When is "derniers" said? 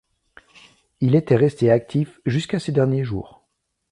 2.71-3.03